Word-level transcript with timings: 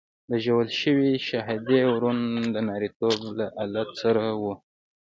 د 0.29 0.33
وژل 0.41 0.59
شوي 0.81 1.13
شهادي 1.27 1.81
ورون 1.91 2.19
د 2.53 2.55
نارینتوب 2.67 3.19
له 3.37 3.45
آلت 3.63 3.89
سره 4.01 4.23
وو. 4.41 4.53